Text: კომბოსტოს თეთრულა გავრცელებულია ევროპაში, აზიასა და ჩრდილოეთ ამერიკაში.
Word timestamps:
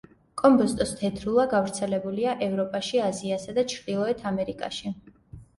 კომბოსტოს 0.41 0.93
თეთრულა 1.01 1.43
გავრცელებულია 1.51 2.33
ევროპაში, 2.47 3.03
აზიასა 3.11 3.55
და 3.59 3.65
ჩრდილოეთ 3.75 4.25
ამერიკაში. 4.31 4.97